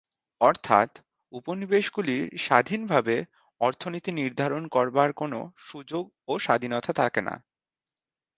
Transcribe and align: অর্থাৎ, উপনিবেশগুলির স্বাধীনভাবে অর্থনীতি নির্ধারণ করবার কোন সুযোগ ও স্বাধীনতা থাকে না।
অর্থাৎ, 0.41 0.89
উপনিবেশগুলির 1.33 2.23
স্বাধীনভাবে 2.37 3.15
অর্থনীতি 3.61 4.11
নির্ধারণ 4.11 4.63
করবার 4.67 5.09
কোন 5.13 5.33
সুযোগ 5.67 6.03
ও 6.27 6.33
স্বাধীনতা 6.39 6.91
থাকে 6.93 7.21
না। 7.21 7.35